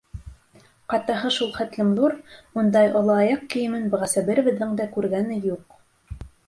Ҡатаһы 0.93 1.31
шул 1.35 1.51
хәтлем 1.59 1.91
ҙур, 2.01 2.17
ундай 2.63 2.91
оло 3.03 3.21
аяҡ 3.27 3.47
кейемен 3.55 3.87
бығаса 3.95 4.27
беребеҙҙең 4.33 4.77
дә 4.83 4.93
күргәне 4.99 5.41
юҡ. 5.55 5.83